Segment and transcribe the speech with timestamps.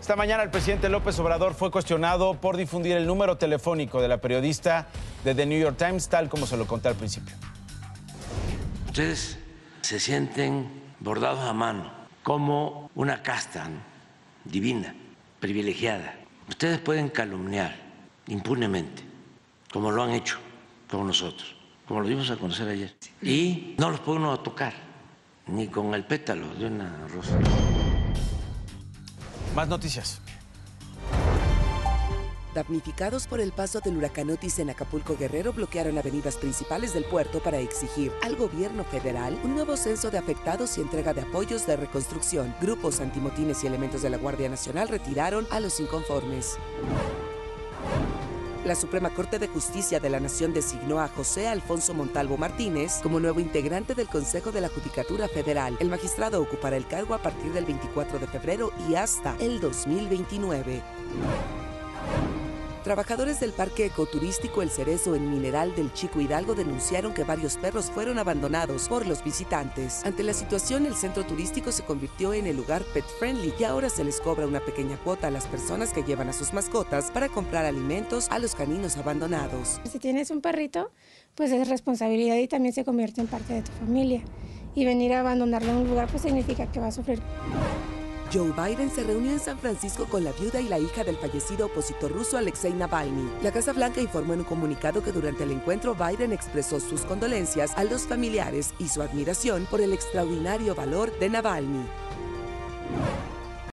[0.00, 4.18] Esta mañana el presidente López Obrador fue cuestionado por difundir el número telefónico de la
[4.18, 4.86] periodista
[5.24, 7.34] de The New York Times, tal como se lo conté al principio.
[8.86, 9.38] Ustedes
[9.82, 11.90] se sienten bordados a mano
[12.22, 13.68] como una casta
[14.44, 14.94] divina,
[15.40, 16.14] privilegiada.
[16.48, 17.74] Ustedes pueden calumniar
[18.28, 19.02] impunemente,
[19.72, 20.38] como lo han hecho
[20.88, 21.56] con nosotros,
[21.86, 22.94] como lo dimos a conocer ayer.
[23.20, 24.72] Y no los puede uno tocar,
[25.48, 27.36] ni con el pétalo de una rosa.
[29.58, 30.20] Más noticias.
[32.54, 37.42] Damnificados por el paso del huracán Otis en Acapulco Guerrero bloquearon avenidas principales del puerto
[37.42, 41.76] para exigir al gobierno federal un nuevo censo de afectados y entrega de apoyos de
[41.76, 42.54] reconstrucción.
[42.60, 46.56] Grupos antimotines y elementos de la Guardia Nacional retiraron a los inconformes.
[48.68, 53.18] La Suprema Corte de Justicia de la Nación designó a José Alfonso Montalvo Martínez como
[53.18, 55.78] nuevo integrante del Consejo de la Judicatura Federal.
[55.80, 60.82] El magistrado ocupará el cargo a partir del 24 de febrero y hasta el 2029.
[62.88, 67.90] Trabajadores del Parque Ecoturístico El Cerezo en Mineral del Chico Hidalgo denunciaron que varios perros
[67.90, 70.02] fueron abandonados por los visitantes.
[70.06, 73.90] Ante la situación, el centro turístico se convirtió en el lugar pet friendly y ahora
[73.90, 77.28] se les cobra una pequeña cuota a las personas que llevan a sus mascotas para
[77.28, 79.82] comprar alimentos a los caninos abandonados.
[79.84, 80.90] Si tienes un perrito,
[81.34, 84.22] pues es responsabilidad y también se convierte en parte de tu familia.
[84.74, 87.20] Y venir a abandonarlo en un lugar pues significa que va a sufrir.
[88.32, 91.66] Joe Biden se reunió en San Francisco con la viuda y la hija del fallecido
[91.66, 93.30] opositor ruso Alexei Navalny.
[93.42, 97.72] La Casa Blanca informó en un comunicado que durante el encuentro Biden expresó sus condolencias
[97.76, 101.86] a los familiares y su admiración por el extraordinario valor de Navalny.